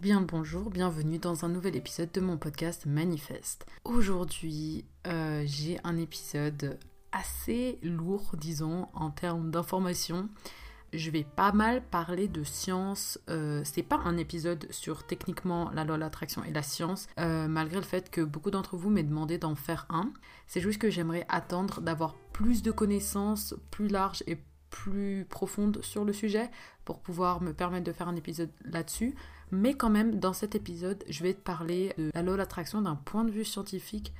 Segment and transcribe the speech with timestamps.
[0.00, 3.66] Bien bonjour, bienvenue dans un nouvel épisode de mon podcast Manifeste.
[3.84, 6.78] Aujourd'hui, euh, j'ai un épisode
[7.12, 10.30] assez lourd, disons, en termes d'informations.
[10.94, 13.20] Je vais pas mal parler de science.
[13.28, 17.46] Euh, c'est pas un épisode sur techniquement la loi de l'attraction et la science, euh,
[17.46, 20.14] malgré le fait que beaucoup d'entre vous m'aient demandé d'en faire un.
[20.46, 24.38] C'est juste que j'aimerais attendre d'avoir plus de connaissances plus larges et
[24.70, 26.48] plus profondes sur le sujet
[26.84, 29.14] pour pouvoir me permettre de faire un épisode là-dessus.
[29.52, 32.82] Mais quand même, dans cet épisode, je vais te parler de la loi de l'attraction
[32.82, 34.12] d'un point de vue scientifique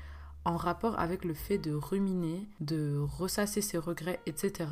[0.44, 4.68] en rapport avec le fait de ruminer, de ressasser ses regrets, etc.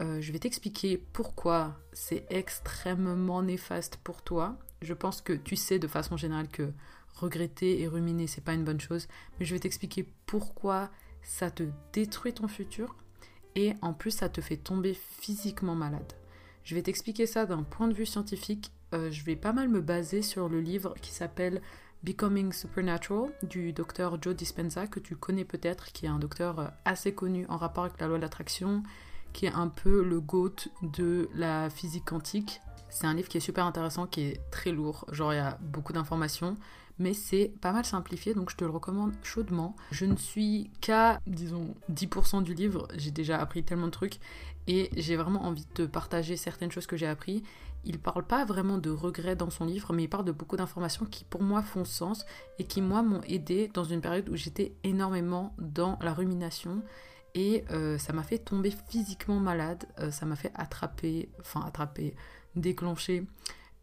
[0.00, 4.56] Euh, je vais t'expliquer pourquoi c'est extrêmement néfaste pour toi.
[4.82, 6.72] Je pense que tu sais de façon générale que
[7.14, 10.90] regretter et ruminer, c'est pas une bonne chose, mais je vais t'expliquer pourquoi
[11.22, 12.94] ça te détruit ton futur
[13.54, 16.12] et en plus ça te fait tomber physiquement malade.
[16.62, 18.70] Je vais t'expliquer ça d'un point de vue scientifique.
[18.94, 21.60] Euh, je vais pas mal me baser sur le livre qui s'appelle
[22.04, 26.68] Becoming Supernatural du docteur Joe Dispenza, que tu connais peut-être, qui est un docteur euh,
[26.84, 28.82] assez connu en rapport avec la loi de l'attraction,
[29.32, 32.60] qui est un peu le GOAT de la physique quantique.
[32.88, 35.58] C'est un livre qui est super intéressant, qui est très lourd, genre il y a
[35.60, 36.56] beaucoup d'informations,
[36.98, 39.76] mais c'est pas mal simplifié, donc je te le recommande chaudement.
[39.90, 44.18] Je ne suis qu'à, disons, 10% du livre, j'ai déjà appris tellement de trucs,
[44.66, 47.42] et j'ai vraiment envie de partager certaines choses que j'ai appris.
[47.84, 51.06] Il parle pas vraiment de regrets dans son livre, mais il parle de beaucoup d'informations
[51.06, 52.26] qui pour moi font sens
[52.58, 56.82] et qui moi m'ont aidé dans une période où j'étais énormément dans la rumination
[57.36, 62.16] et euh, ça m'a fait tomber physiquement malade, euh, ça m'a fait attraper, enfin attraper,
[62.56, 63.24] déclencher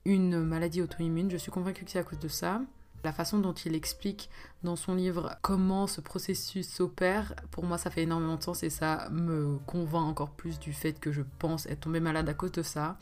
[0.05, 1.31] une maladie auto-immune.
[1.31, 2.61] Je suis convaincue que c'est à cause de ça.
[3.03, 4.29] La façon dont il explique
[4.63, 8.69] dans son livre comment ce processus s'opère, pour moi ça fait énormément de sens et
[8.69, 12.53] ça me convainc encore plus du fait que je pense être tombée malade à cause
[12.53, 12.97] de ça.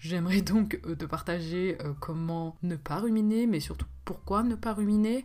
[0.00, 4.74] J'aimerais donc euh, te partager euh, comment ne pas ruminer, mais surtout pourquoi ne pas
[4.74, 5.24] ruminer.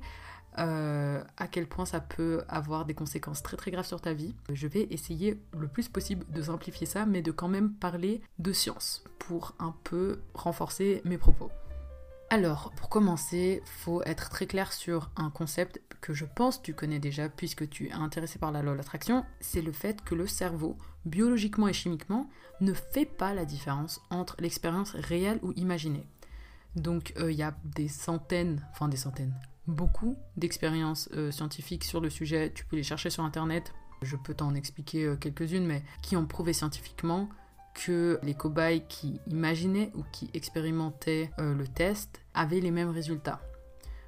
[0.60, 4.36] Euh, à quel point ça peut avoir des conséquences très très graves sur ta vie.
[4.52, 8.52] Je vais essayer le plus possible de simplifier ça, mais de quand même parler de
[8.52, 11.50] science pour un peu renforcer mes propos.
[12.30, 17.00] Alors, pour commencer, faut être très clair sur un concept que je pense tu connais
[17.00, 20.28] déjà puisque tu es intéressé par la loi de l'attraction, c'est le fait que le
[20.28, 22.30] cerveau, biologiquement et chimiquement,
[22.62, 26.08] ne fait pas la différence entre l'expérience réelle ou imaginée.
[26.76, 29.34] Donc il euh, y a des centaines, enfin des centaines,
[29.70, 34.34] beaucoup d'expériences euh, scientifiques sur le sujet, tu peux les chercher sur internet, je peux
[34.34, 37.30] t'en expliquer euh, quelques-unes, mais qui ont prouvé scientifiquement
[37.74, 43.42] que les cobayes qui imaginaient ou qui expérimentaient euh, le test avaient les mêmes résultats.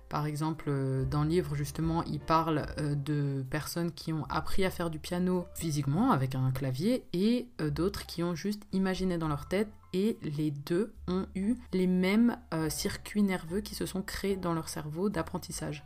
[0.10, 0.70] Par exemple,
[1.10, 5.46] dans le livre, justement, il parle de personnes qui ont appris à faire du piano
[5.56, 10.52] physiquement avec un clavier et d'autres qui ont juste imaginé dans leur tête et les
[10.52, 12.38] deux ont eu les mêmes
[12.70, 15.84] circuits nerveux qui se sont créés dans leur cerveau d'apprentissage.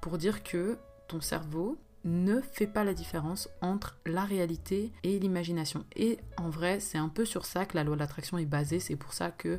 [0.00, 0.78] Pour dire que
[1.08, 5.84] ton cerveau, ne fait pas la différence entre la réalité et l'imagination.
[5.96, 8.80] Et en vrai, c'est un peu sur ça que la loi de l'attraction est basée.
[8.80, 9.58] C'est pour ça que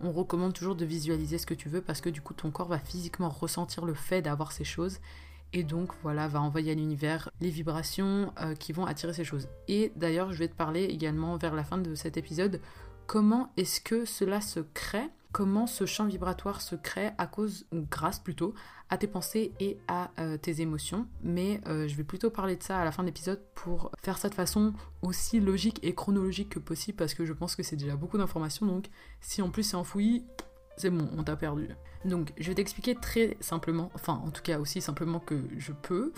[0.00, 2.66] on recommande toujours de visualiser ce que tu veux parce que du coup ton corps
[2.66, 4.98] va physiquement ressentir le fait d'avoir ces choses
[5.52, 9.46] et donc voilà va envoyer à l'univers les vibrations euh, qui vont attirer ces choses.
[9.68, 12.60] Et d'ailleurs je vais te parler également vers la fin de cet épisode
[13.06, 15.08] comment est-ce que cela se crée?
[15.32, 18.52] Comment ce champ vibratoire se crée à cause, ou grâce plutôt,
[18.90, 21.06] à tes pensées et à euh, tes émotions?
[21.22, 24.18] Mais euh, je vais plutôt parler de ça à la fin de l'épisode pour faire
[24.18, 27.76] ça de façon aussi logique et chronologique que possible parce que je pense que c'est
[27.76, 28.66] déjà beaucoup d'informations.
[28.66, 28.90] Donc
[29.22, 30.26] si en plus c'est enfoui,
[30.76, 31.68] c'est bon, on t'a perdu.
[32.04, 36.12] Donc je vais t'expliquer très simplement, enfin en tout cas aussi simplement que je peux,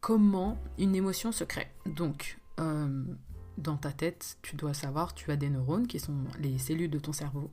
[0.00, 1.68] comment une émotion se crée.
[1.84, 3.04] Donc euh,
[3.58, 6.98] dans ta tête, tu dois savoir, tu as des neurones qui sont les cellules de
[6.98, 7.50] ton cerveau.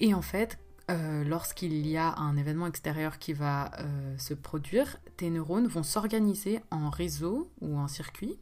[0.00, 0.58] Et en fait,
[0.90, 5.82] euh, lorsqu'il y a un événement extérieur qui va euh, se produire, tes neurones vont
[5.82, 8.36] s'organiser en réseau ou en circuit.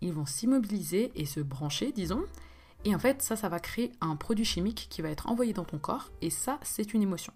[0.00, 2.24] Ils vont s'immobiliser et se brancher, disons.
[2.84, 5.64] Et en fait, ça, ça va créer un produit chimique qui va être envoyé dans
[5.64, 6.10] ton corps.
[6.20, 7.32] Et ça, c'est une émotion.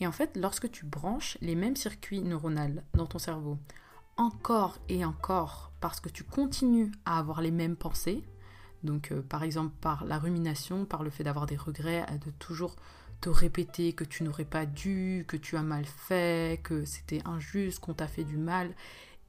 [0.00, 3.58] Et en fait, lorsque tu branches les mêmes circuits neuronaux dans ton cerveau,
[4.18, 8.22] encore et encore, parce que tu continues à avoir les mêmes pensées,
[8.82, 12.76] donc euh, par exemple par la rumination, par le fait d'avoir des regrets, de toujours
[13.20, 17.80] te répéter que tu n'aurais pas dû, que tu as mal fait, que c'était injuste,
[17.80, 18.74] qu'on t'a fait du mal,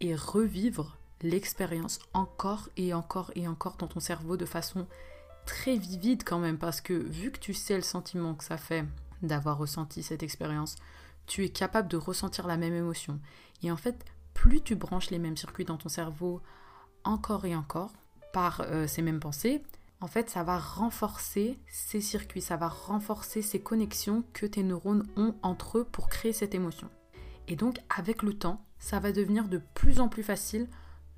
[0.02, 4.88] et revivre l'expérience encore et encore et encore dans ton cerveau de façon
[5.46, 8.86] très vivide quand même, parce que vu que tu sais le sentiment que ça fait
[9.22, 10.76] d'avoir ressenti cette expérience,
[11.26, 13.20] tu es capable de ressentir la même émotion.
[13.62, 14.06] Et en fait,
[14.40, 16.42] plus tu branches les mêmes circuits dans ton cerveau
[17.04, 17.92] encore et encore,
[18.32, 19.62] par euh, ces mêmes pensées,
[20.00, 25.06] en fait, ça va renforcer ces circuits, ça va renforcer ces connexions que tes neurones
[25.18, 26.90] ont entre eux pour créer cette émotion.
[27.50, 30.70] Et donc, avec le temps, ça va devenir de plus en plus facile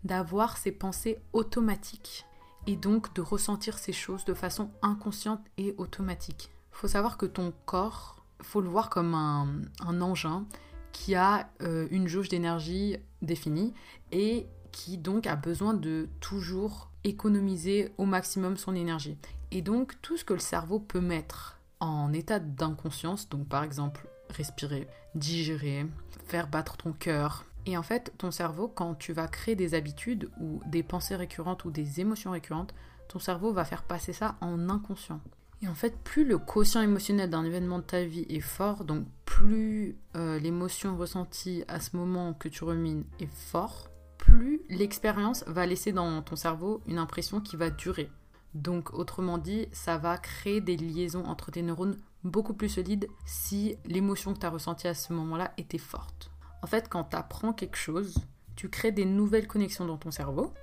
[0.03, 2.25] d'avoir ces pensées automatiques
[2.65, 6.49] et donc de ressentir ces choses de façon inconsciente et automatique.
[6.71, 9.61] Faut savoir que ton corps, faut le voir comme un,
[10.01, 10.47] engin
[10.91, 13.73] qui a euh, une jauge d'énergie définie
[14.11, 19.17] et qui donc a besoin de toujours économiser au maximum son énergie.
[19.51, 24.07] Et donc tout ce que le cerveau peut mettre en état d'inconscience, donc par exemple
[24.29, 25.85] respirer, digérer,
[26.27, 27.45] faire battre ton cœur.
[27.65, 31.65] Et en fait, ton cerveau, quand tu vas créer des habitudes ou des pensées récurrentes
[31.65, 32.73] ou des émotions récurrentes,
[33.07, 35.19] ton cerveau va faire passer ça en inconscient.
[35.61, 39.05] Et en fait, plus le quotient émotionnel d'un événement de ta vie est fort, donc
[39.41, 43.89] plus euh, l'émotion ressentie à ce moment que tu rumines est fort,
[44.19, 48.11] plus l'expérience va laisser dans ton cerveau une impression qui va durer.
[48.53, 53.77] Donc autrement dit, ça va créer des liaisons entre tes neurones beaucoup plus solides si
[53.85, 56.29] l'émotion que tu as ressentie à ce moment-là était forte.
[56.61, 58.19] En fait, quand tu apprends quelque chose,
[58.55, 60.53] tu crées des nouvelles connexions dans ton cerveau.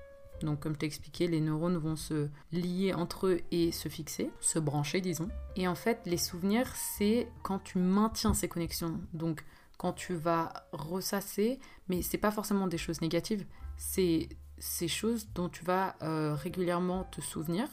[0.42, 4.30] Donc comme je t'ai expliqué, les neurones vont se lier entre eux et se fixer,
[4.40, 5.28] se brancher disons.
[5.56, 9.00] Et en fait, les souvenirs, c'est quand tu maintiens ces connexions.
[9.12, 9.44] Donc
[9.78, 13.46] quand tu vas ressasser, mais c'est pas forcément des choses négatives,
[13.76, 17.68] c'est ces choses dont tu vas euh, régulièrement te souvenir,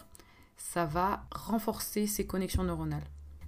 [0.55, 3.03] ça va renforcer ces connexions neuronales.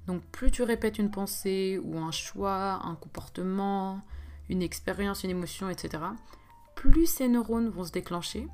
[0.07, 4.01] Donc plus tu répètes une pensée ou un choix, un comportement,
[4.49, 6.03] une expérience, une émotion, etc.,
[6.75, 8.47] plus ces neurones vont se déclencher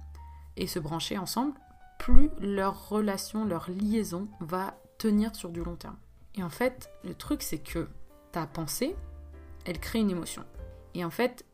[0.57, 1.53] et se brancher ensemble,
[1.99, 5.97] plus leur relation, leur liaison va tenir sur du long terme.
[6.35, 7.87] Et en fait, le truc c'est que
[8.31, 8.95] ta pensée,
[9.65, 10.43] elle crée une émotion.
[10.93, 11.45] Et en fait,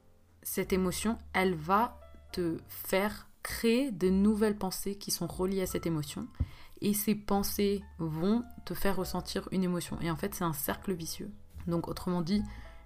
[0.42, 2.00] cette émotion, elle va
[2.32, 6.28] te faire créer de nouvelles pensées qui sont reliées à cette émotion.
[6.82, 9.98] Et ces pensées vont te faire ressentir une émotion.
[10.02, 11.32] Et en fait, c'est un cercle vicieux.
[11.68, 12.42] Donc, autrement dit,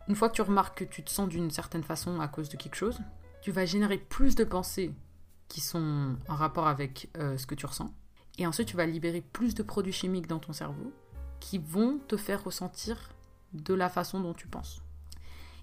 [0.07, 2.57] une fois que tu remarques que tu te sens d'une certaine façon à cause de
[2.57, 2.99] quelque chose,
[3.41, 4.93] tu vas générer plus de pensées
[5.53, 7.93] qui sont en rapport avec euh, ce que tu ressens.
[8.39, 10.91] Et ensuite, tu vas libérer plus de produits chimiques dans ton cerveau
[11.39, 13.11] qui vont te faire ressentir
[13.53, 14.81] de la façon dont tu penses.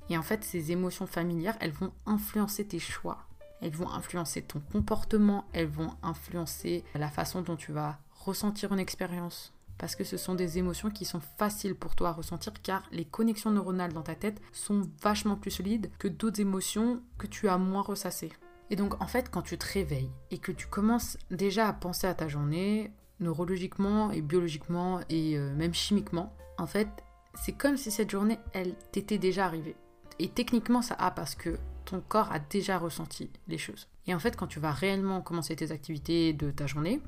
[0.08, 3.26] Et en fait, ces émotions familières, elles vont influencer tes choix.
[3.62, 8.78] Elles vont influencer ton comportement, elles vont influencer la façon dont tu vas ressentir une
[8.78, 9.52] expérience.
[9.76, 13.06] Parce que ce sont des émotions qui sont faciles pour toi à ressentir car les
[13.06, 17.58] connexions neuronales dans ta tête sont vachement plus solides que d'autres émotions que tu as
[17.58, 18.30] moins ressassées.
[18.70, 22.06] Et donc en fait quand tu te réveilles et que tu commences déjà à penser
[22.06, 26.88] à ta journée, neurologiquement et biologiquement et euh, même chimiquement, en fait
[27.34, 29.76] c'est comme si cette journée elle t'était déjà arrivée.
[30.18, 33.88] Et techniquement, ça a parce que ton corps a déjà ressenti les choses.
[34.06, 37.00] Et en fait, quand tu vas réellement commencer tes activités de ta journée,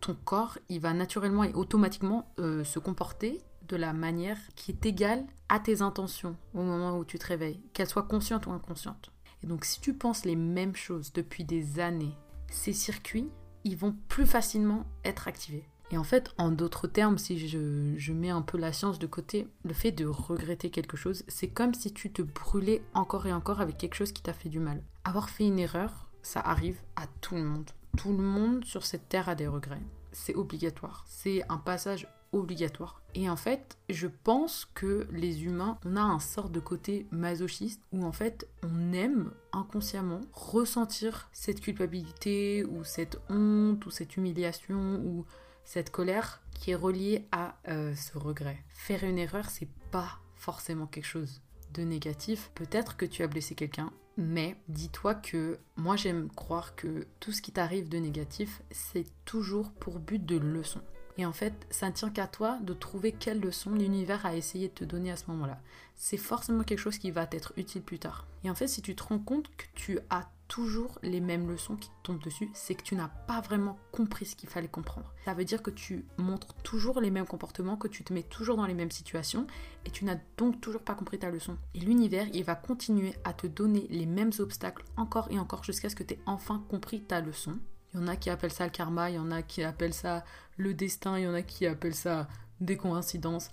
[0.00, 4.86] ton corps, il va naturellement et automatiquement euh, se comporter de la manière qui est
[4.86, 9.12] égale à tes intentions au moment où tu te réveilles, qu'elles soient conscientes ou inconscientes.
[9.44, 12.16] Donc, si tu penses les mêmes choses depuis des années,
[12.50, 13.28] ces circuits,
[13.64, 15.64] ils vont plus facilement être activés.
[15.92, 19.48] Et en fait, en d'autres termes, si je, mets un peu la science de côté,
[19.64, 23.60] le fait de regretter quelque chose, c'est comme si tu te brûlais encore et encore
[23.60, 24.82] avec quelque chose qui t'a fait du mal.
[25.02, 27.70] Avoir fait une erreur, ça arrive à tout le monde.
[27.96, 29.82] Tout le monde sur cette terre a des regrets.
[30.12, 31.04] C'est obligatoire.
[31.08, 33.02] C'est un passage obligatoire.
[33.14, 37.82] Et en fait, je pense que les humains, on a un sort de côté masochiste
[37.92, 45.00] où en fait, on aime inconsciemment ressentir cette culpabilité ou cette honte ou cette humiliation
[45.04, 45.26] ou
[45.64, 48.62] cette colère qui est reliée à euh, ce regret.
[48.74, 51.42] Faire une erreur, c'est pas forcément quelque chose
[51.74, 52.50] de négatif.
[52.54, 57.42] Peut-être que tu as blessé quelqu'un, mais dis-toi que moi j'aime croire que tout ce
[57.42, 60.80] qui t'arrive de négatif, c'est toujours pour but de leçon.
[61.18, 64.74] Et en fait, ça tient qu'à toi de trouver quelle leçon l'univers a essayé de
[64.74, 65.60] te donner à ce moment-là.
[65.96, 68.26] C'est forcément quelque chose qui va t'être utile plus tard.
[68.44, 71.76] Et en fait, si tu te rends compte que tu as toujours les mêmes leçons
[71.76, 75.14] qui te tombent dessus, c'est que tu n'as pas vraiment compris ce qu'il fallait comprendre.
[75.24, 78.56] Ça veut dire que tu montres toujours les mêmes comportements, que tu te mets toujours
[78.56, 79.46] dans les mêmes situations
[79.86, 81.56] et tu n'as donc toujours pas compris ta leçon.
[81.74, 85.88] Et l'univers, il va continuer à te donner les mêmes obstacles encore et encore jusqu'à
[85.88, 87.56] ce que tu aies enfin compris ta leçon.
[87.92, 89.94] Il y en a qui appellent ça le karma, il y en a qui appellent
[89.94, 90.24] ça
[90.56, 92.28] le destin, il y en a qui appellent ça
[92.60, 93.50] des coïncidences.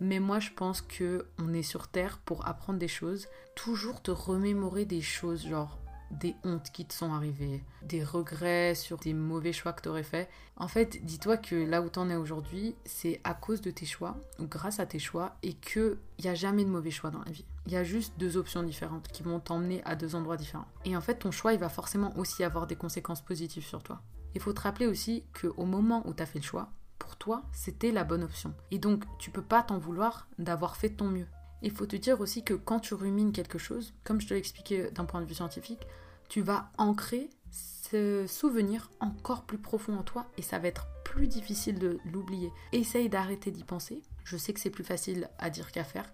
[0.00, 4.10] Mais moi, je pense que on est sur Terre pour apprendre des choses, toujours te
[4.10, 5.78] remémorer des choses, genre
[6.10, 10.02] des hontes qui te sont arrivées, des regrets sur des mauvais choix que tu aurais
[10.02, 10.28] fait.
[10.56, 13.86] En fait, dis-toi que là où tu en es aujourd'hui, c'est à cause de tes
[13.86, 17.22] choix, ou grâce à tes choix, et qu'il n'y a jamais de mauvais choix dans
[17.22, 17.44] la vie.
[17.66, 20.68] Il y a juste deux options différentes qui vont t'emmener à deux endroits différents.
[20.84, 24.00] Et en fait, ton choix, il va forcément aussi avoir des conséquences positives sur toi.
[24.34, 27.42] Il faut te rappeler aussi qu'au moment où tu as fait le choix, pour toi,
[27.52, 28.54] c'était la bonne option.
[28.70, 31.26] Et donc, tu peux pas t'en vouloir d'avoir fait ton mieux.
[31.62, 34.40] Il faut te dire aussi que quand tu rumines quelque chose, comme je te l'ai
[34.40, 35.86] expliqué d'un point de vue scientifique,
[36.28, 41.26] tu vas ancrer ce souvenir encore plus profond en toi et ça va être plus
[41.26, 42.52] difficile de l'oublier.
[42.72, 44.02] Essaye d'arrêter d'y penser.
[44.24, 46.10] Je sais que c'est plus facile à dire qu'à faire,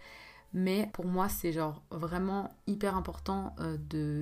[0.53, 3.77] mais pour moi, c'est genre vraiment hyper important euh,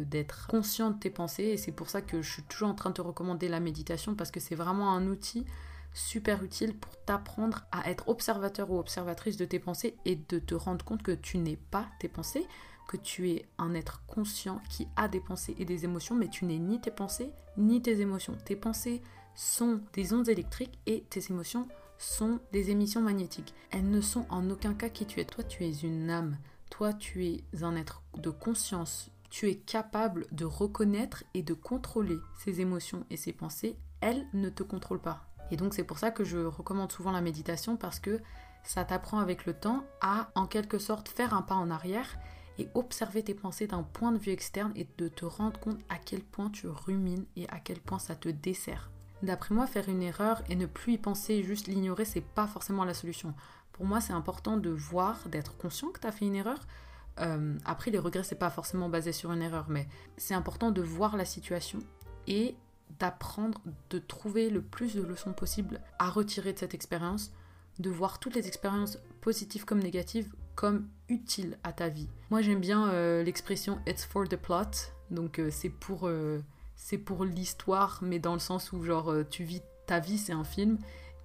[0.04, 2.90] d'être conscient de tes pensées et c'est pour ça que je suis toujours en train
[2.90, 5.44] de te recommander la méditation parce que c'est vraiment un outil
[5.92, 10.54] super utile pour t'apprendre à être observateur ou observatrice de tes pensées et de te
[10.54, 12.46] rendre compte que tu n'es pas tes pensées,
[12.88, 16.44] que tu es un être conscient qui a des pensées et des émotions, mais tu
[16.46, 18.36] n'es ni tes pensées ni tes émotions.
[18.44, 19.00] Tes pensées
[19.36, 23.54] sont des ondes électriques et tes émotions sont des émissions magnétiques.
[23.70, 25.24] Elles ne sont en aucun cas qui tu es.
[25.24, 26.36] Toi, tu es une âme.
[26.70, 29.10] Toi, tu es un être de conscience.
[29.30, 33.76] Tu es capable de reconnaître et de contrôler ces émotions et ces pensées.
[34.00, 35.26] Elles ne te contrôlent pas.
[35.50, 38.20] Et donc c'est pour ça que je recommande souvent la méditation parce que
[38.62, 42.16] ça t'apprend avec le temps à en quelque sorte faire un pas en arrière
[42.58, 45.98] et observer tes pensées d'un point de vue externe et de te rendre compte à
[45.98, 48.90] quel point tu rumines et à quel point ça te dessert.
[49.24, 52.84] D'après moi, faire une erreur et ne plus y penser, juste l'ignorer, c'est pas forcément
[52.84, 53.34] la solution.
[53.72, 56.58] Pour moi, c'est important de voir, d'être conscient que tu as fait une erreur.
[57.20, 59.88] Euh, après, les regrets, c'est pas forcément basé sur une erreur, mais
[60.18, 61.78] c'est important de voir la situation
[62.26, 62.54] et
[62.98, 67.32] d'apprendre, de trouver le plus de leçons possibles à retirer de cette expérience,
[67.78, 72.08] de voir toutes les expériences positives comme négatives comme utiles à ta vie.
[72.30, 76.08] Moi j'aime bien euh, l'expression it's for the plot, donc euh, c'est pour,
[76.76, 80.44] c'est pour l'histoire, mais dans le sens où genre tu vis ta vie, c'est un
[80.44, 80.78] film,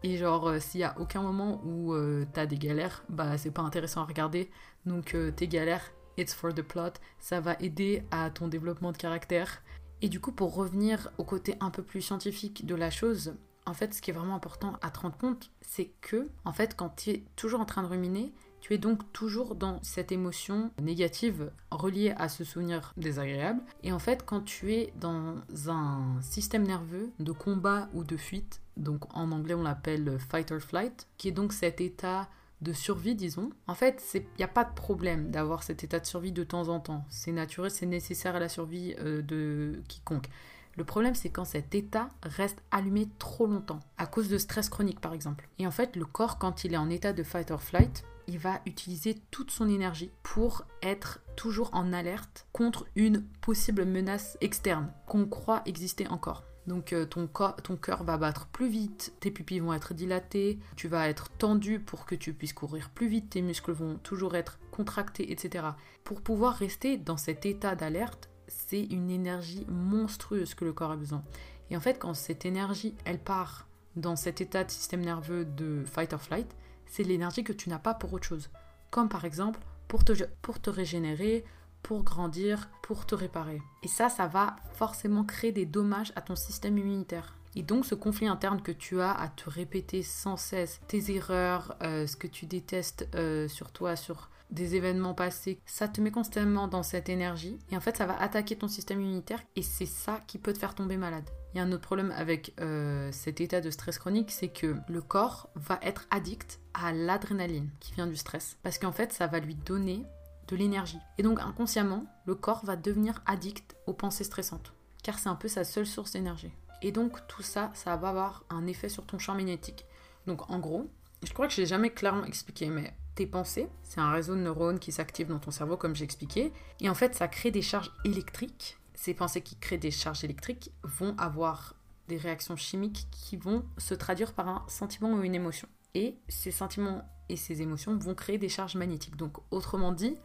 [0.04, 1.94] et genre s'il y a aucun moment où
[2.34, 4.50] t'as des galères, bah c'est pas intéressant à regarder,
[4.86, 9.62] donc tes galères, it's for the plot, ça va aider à ton développement de caractère,
[10.02, 13.74] et du coup, pour revenir au côté un peu plus scientifique de la chose, en
[13.74, 16.90] fait, ce qui est vraiment important à te rendre compte, c'est que, en fait, quand
[16.96, 21.52] tu es toujours en train de ruminer, tu es donc toujours dans cette émotion négative
[21.72, 23.62] reliée à ce souvenir désagréable.
[23.84, 25.36] Et en fait, quand tu es dans
[25.68, 30.60] un système nerveux de combat ou de fuite, donc en anglais on l'appelle fight or
[30.60, 32.30] flight, qui est donc cet état
[32.62, 33.52] de survie, disons.
[33.68, 36.68] En fait, il n'y a pas de problème d'avoir cet état de survie de temps
[36.68, 37.06] en temps.
[37.10, 40.28] C'est naturel, c'est nécessaire à la survie euh, de quiconque.
[40.76, 45.02] Le problème, c'est quand cet état reste allumé trop longtemps, à cause de stress chronique
[45.02, 45.48] par exemple.
[45.58, 48.38] Et en fait, le corps, quand il est en état de fight or flight, il
[48.38, 54.94] va utiliser toute son énergie pour être toujours en alerte contre une possible menace externe
[55.08, 56.44] qu'on croit exister encore.
[56.68, 61.10] Donc euh, ton, cœur va battre plus vite, tes pupilles vont être dilatées, tu vas
[61.10, 65.32] être tendu pour que tu puisses courir plus vite, tes muscles vont toujours être contractés,
[65.32, 65.66] etc.
[66.04, 70.98] Pour pouvoir rester dans cet état d'alerte, c'est une énergie monstrueuse que le corps a
[70.98, 71.24] besoin.
[71.72, 75.84] Et en fait, quand cette énergie, elle part dans cet état de système nerveux de
[75.86, 76.56] fight or flight,
[76.90, 78.50] c'est l'énergie que tu n'as pas pour autre chose.
[78.92, 81.46] Comme par exemple pour te, pour te régénérer,
[81.84, 83.62] pour grandir, pour te réparer.
[83.84, 87.36] Et ça, ça va forcément créer des dommages à ton système immunitaire.
[87.56, 91.76] Et donc ce conflit interne que tu as à te répéter sans cesse tes erreurs,
[91.82, 96.12] euh, ce que tu détestes euh, sur toi, sur des événements passés, ça te met
[96.12, 99.86] constamment dans cette énergie et en fait ça va attaquer ton système immunitaire et c'est
[99.86, 101.30] ça qui peut te faire tomber malade.
[101.54, 104.76] Il y a un autre problème avec euh, cet état de stress chronique, c'est que
[104.88, 109.28] le corps va être addict à l'adrénaline qui vient du stress parce qu'en fait ça
[109.28, 110.04] va lui donner
[110.48, 111.00] de l'énergie.
[111.18, 115.48] Et donc inconsciemment, le corps va devenir addict aux pensées stressantes, car c'est un peu
[115.48, 116.52] sa seule source d'énergie.
[116.82, 119.86] Et donc tout ça, ça va avoir un effet sur ton champ magnétique.
[120.26, 120.90] Donc en gros,
[121.24, 122.94] je crois que je l'ai jamais clairement expliqué, mais
[123.28, 126.90] pensées, c'est un réseau de neurones qui s'active dans ton cerveau, comme j'ai expliqué, et
[126.90, 128.78] en fait ça crée des charges électriques.
[128.96, 131.76] Ces pensées qui créent des charges électriques vont avoir
[132.08, 135.68] des réactions chimiques qui vont se traduire par un sentiment ou une émotion.
[135.96, 139.16] Et ces sentiments et ces émotions vont créer des charges magnétiques.
[139.16, 140.16] Donc autrement dit,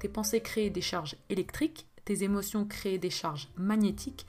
[0.00, 4.26] tes pensées créent des charges électriques, tes émotions créent des charges magnétiques,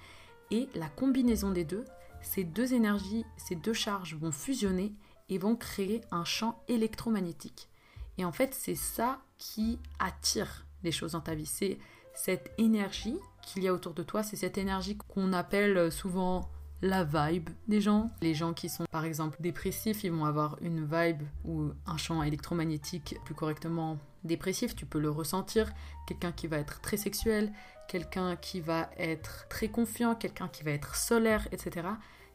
[0.52, 1.86] et la combinaison des deux,
[2.22, 4.94] ces deux énergies, ces deux charges vont fusionner
[5.30, 7.70] et vont créer un champ électromagnétique.
[8.18, 11.46] Et en fait, c'est ça qui attire les choses dans ta vie.
[11.46, 11.78] C'est
[12.14, 16.50] cette énergie qu'il y a autour de toi, c'est cette énergie qu'on appelle souvent
[16.82, 18.12] la vibe des gens.
[18.22, 22.24] Les gens qui sont par exemple dépressifs, ils vont avoir une vibe ou un champ
[22.24, 25.72] électromagnétique plus correctement dépressif, tu peux le ressentir.
[26.08, 27.52] Quelqu'un qui va être très sexuel,
[27.88, 31.88] quelqu'un qui va être très confiant, quelqu'un qui va être solaire, etc.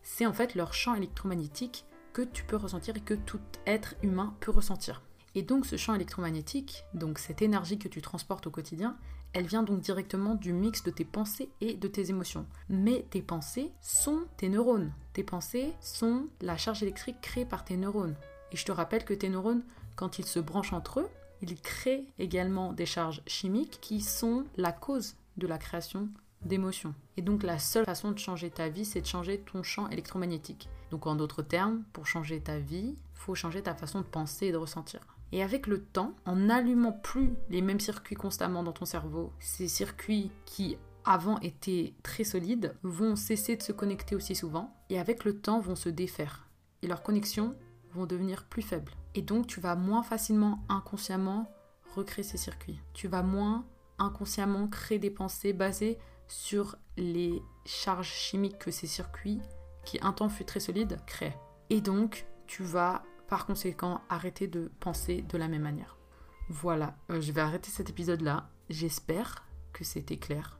[0.02, 4.34] C'est en fait leur champ électromagnétique que tu peux ressentir et que tout être humain
[4.40, 5.02] peut ressentir.
[5.34, 8.96] Et donc ce champ électromagnétique, donc cette énergie que tu transportes au quotidien,
[9.32, 12.46] elle vient donc directement du mix de tes pensées et de tes émotions.
[12.68, 14.92] Mais tes pensées sont tes neurones.
[15.12, 18.16] Tes pensées sont la charge électrique créée par tes neurones.
[18.52, 19.62] Et je te rappelle que tes neurones,
[19.94, 21.08] quand ils se branchent entre eux,
[21.42, 26.08] ils créent également des charges chimiques qui sont la cause de la création
[26.42, 26.94] d'émotions.
[27.16, 30.68] Et donc la seule façon de changer ta vie, c'est de changer ton champ électromagnétique.
[30.90, 34.52] Donc en d'autres termes, pour changer ta vie, faut changer ta façon de penser et
[34.52, 35.00] de ressentir.
[35.32, 39.68] Et avec le temps, en n'allumant plus les mêmes circuits constamment dans ton cerveau, ces
[39.68, 45.25] circuits qui avant étaient très solides vont cesser de se connecter aussi souvent et avec
[45.25, 46.46] le temps vont se défaire.
[46.82, 47.54] Et leurs connexions
[47.92, 48.92] vont devenir plus faibles.
[49.14, 51.50] Et donc tu vas moins facilement inconsciemment
[51.94, 52.80] recréer ces circuits.
[52.92, 53.66] Tu vas moins
[53.99, 59.40] inconsciemment créer des pensées basées sur les charges chimiques que ces circuits,
[59.84, 61.37] qui un temps fut très solide, créaient.
[61.70, 65.96] Et donc tu vas par conséquent arrêter de penser de la même manière.
[66.49, 68.50] Voilà, euh, je vais arrêter cet épisode-là.
[68.68, 70.58] J'espère que c'était clair.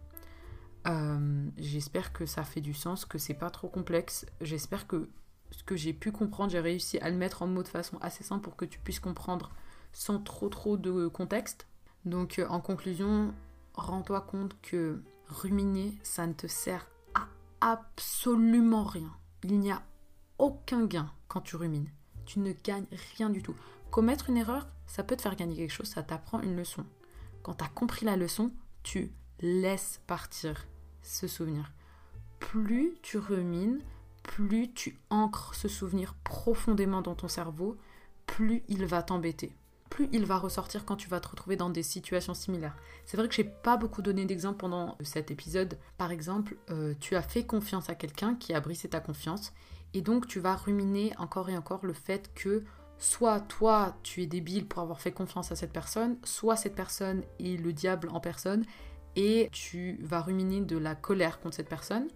[0.87, 4.25] Euh, j'espère que ça fait du sens, que c'est pas trop complexe.
[4.41, 5.11] J'espère que
[5.51, 8.23] ce que j'ai pu comprendre, j'ai réussi à le mettre en mots de façon assez
[8.23, 9.51] simple pour que tu puisses comprendre
[9.93, 11.67] sans trop trop de contexte.
[12.05, 13.35] Donc euh, en conclusion,
[13.75, 17.27] rends-toi compte que ruminer, ça ne te sert à
[17.61, 19.13] absolument rien.
[19.43, 19.83] Il n'y a
[20.39, 21.91] aucun gain quand tu rumines
[22.31, 23.57] tu ne gagnes rien du tout.
[23.91, 26.85] Commettre une erreur, ça peut te faire gagner quelque chose, ça t'apprend une leçon.
[27.43, 28.53] Quand tu as compris la leçon,
[28.85, 29.11] tu
[29.41, 30.69] laisses partir
[31.03, 31.73] ce souvenir.
[32.39, 33.81] Plus tu rumines,
[34.23, 37.77] plus tu ancres ce souvenir profondément dans ton cerveau,
[38.27, 39.53] plus il va t'embêter.
[39.89, 42.77] Plus il va ressortir quand tu vas te retrouver dans des situations similaires.
[43.07, 45.79] C'est vrai que j'ai pas beaucoup donné d'exemples pendant cet épisode.
[45.99, 49.53] Par exemple, euh, tu as fait confiance à quelqu'un qui a brisé ta confiance
[49.95, 52.65] et donc tu vas ruminer encore et encore le fait que
[52.99, 57.23] soit toi tu es débile pour avoir fait confiance à cette personne, soit cette personne
[57.39, 58.65] est le diable en personne
[59.17, 62.09] et tu vas ruminer de la colère contre cette personne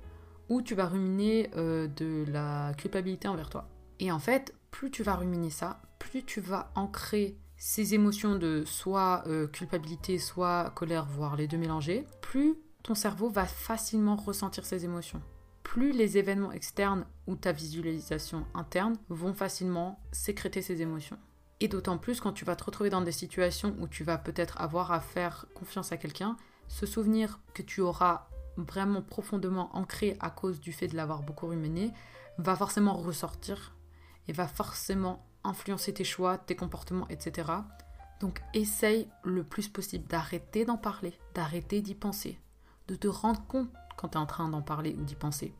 [0.49, 3.69] ou tu vas ruminer euh, de la culpabilité envers toi.
[3.99, 8.65] Et en fait, plus tu vas ruminer ça, plus tu vas ancrer ces émotions de
[8.67, 14.67] soit euh, culpabilité, soit colère, voire les deux mélangés, plus ton cerveau va facilement ressentir
[14.67, 15.23] ces émotions
[15.75, 21.19] plus les événements externes ou ta visualisation interne vont facilement sécréter ces émotions.
[21.59, 24.61] Et d'autant plus quand tu vas te retrouver dans des situations où tu vas peut-être
[24.61, 26.37] avoir à faire confiance à quelqu'un,
[26.69, 31.49] ce souvenir que tu auras vraiment profondément ancré à cause du fait de l'avoir beaucoup
[31.49, 31.91] ruminé
[32.39, 33.75] va forcément ressortir
[34.29, 37.51] et va forcément influencer tes choix, tes comportements, etc.
[38.21, 42.39] Donc essaye le plus possible d'arrêter d'en parler, d'arrêter d'y penser,
[42.87, 45.53] de te rendre compte quand tu es en train d'en parler ou d'y penser,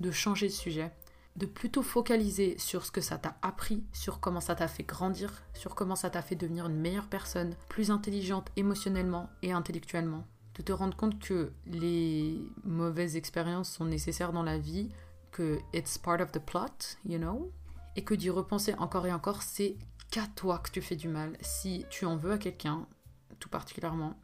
[0.00, 0.92] de changer de sujet,
[1.36, 5.42] de plutôt focaliser sur ce que ça t'a appris, sur comment ça t'a fait grandir,
[5.54, 10.26] sur comment ça t'a fait devenir une meilleure personne, plus intelligente émotionnellement et intellectuellement.
[10.54, 14.88] De te rendre compte que les mauvaises expériences sont nécessaires dans la vie,
[15.32, 17.50] que it's part of the plot, you know,
[17.96, 19.76] et que d'y repenser encore et encore, c'est
[20.10, 21.36] qu'à toi que tu fais du mal.
[21.40, 22.86] Si tu en veux à quelqu'un,
[23.40, 24.16] tout particulièrement,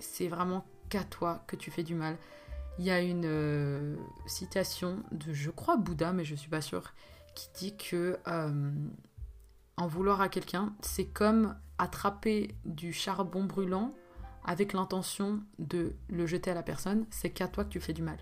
[0.00, 2.16] c'est vraiment qu'à toi que tu fais du mal.
[2.78, 6.92] Il y a une euh, citation de, je crois, Bouddha, mais je suis pas sûre,
[7.34, 8.70] qui dit que euh,
[9.76, 13.94] en vouloir à quelqu'un, c'est comme attraper du charbon brûlant
[14.44, 18.02] avec l'intention de le jeter à la personne, c'est qu'à toi que tu fais du
[18.02, 18.18] mal.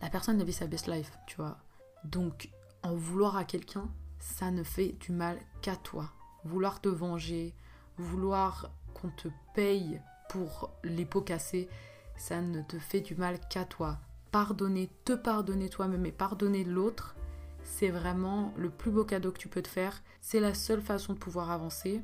[0.00, 1.58] La personne a vit sa best life, tu vois.
[2.04, 2.50] Donc,
[2.82, 3.88] en vouloir à quelqu'un,
[4.18, 6.12] ça ne fait du mal qu'à toi.
[6.44, 7.54] Vouloir te venger,
[7.96, 11.68] vouloir qu'on te paye pour les pots cassés,
[12.16, 13.98] ça ne te fait du mal qu'à toi.
[14.30, 17.14] Pardonner, te pardonner toi-même et pardonner l'autre,
[17.62, 20.02] c'est vraiment le plus beau cadeau que tu peux te faire.
[20.20, 22.02] C'est la seule façon de pouvoir avancer.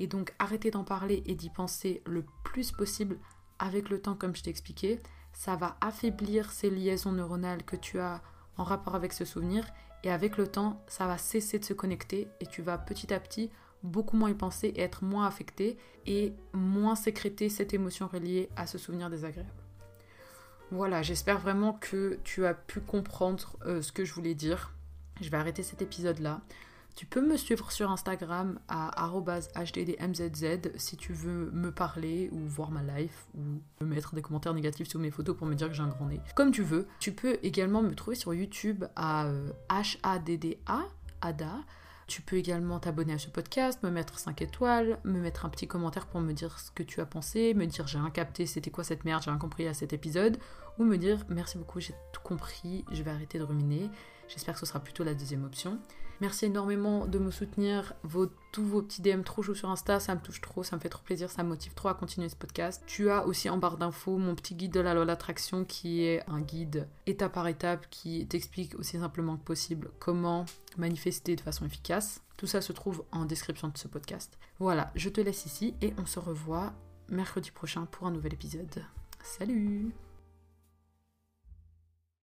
[0.00, 3.18] Et donc arrêter d'en parler et d'y penser le plus possible
[3.58, 5.00] avec le temps, comme je t'ai expliqué.
[5.32, 8.22] Ça va affaiblir ces liaisons neuronales que tu as
[8.56, 9.66] en rapport avec ce souvenir.
[10.04, 13.18] Et avec le temps, ça va cesser de se connecter et tu vas petit à
[13.18, 13.50] petit
[13.82, 18.66] beaucoup moins y penser et être moins affecté et moins sécréter cette émotion reliée à
[18.66, 19.50] ce souvenir désagréable.
[20.70, 24.72] Voilà, j'espère vraiment que tu as pu comprendre euh, ce que je voulais dire.
[25.20, 26.40] Je vais arrêter cet épisode-là.
[26.94, 29.08] Tu peux me suivre sur Instagram à
[29.54, 34.52] hdmzz si tu veux me parler ou voir ma life ou me mettre des commentaires
[34.52, 36.20] négatifs sur mes photos pour me dire que j'ai un grand nez.
[36.34, 36.88] Comme tu veux.
[36.98, 39.30] Tu peux également me trouver sur YouTube à
[39.68, 40.82] HADDA, euh,
[41.20, 41.52] ADA.
[42.08, 45.68] Tu peux également t'abonner à ce podcast, me mettre 5 étoiles, me mettre un petit
[45.68, 48.70] commentaire pour me dire ce que tu as pensé, me dire j'ai rien capté, c'était
[48.70, 50.38] quoi cette merde, j'ai rien compris à cet épisode,
[50.78, 53.90] ou me dire merci beaucoup, j'ai tout compris, je vais arrêter de ruminer.
[54.26, 55.78] J'espère que ce sera plutôt la deuxième option.
[56.20, 57.94] Merci énormément de me soutenir.
[58.50, 60.88] Tous vos petits DM trop chauds sur Insta, ça me touche trop, ça me fait
[60.88, 62.82] trop plaisir, ça me motive trop à continuer ce podcast.
[62.86, 66.28] Tu as aussi en barre d'infos mon petit guide de la loi d'attraction qui est
[66.28, 71.66] un guide étape par étape qui t'explique aussi simplement que possible comment manifester de façon
[71.66, 72.22] efficace.
[72.36, 74.38] Tout ça se trouve en description de ce podcast.
[74.58, 76.72] Voilà, je te laisse ici et on se revoit
[77.08, 78.84] mercredi prochain pour un nouvel épisode.
[79.22, 79.92] Salut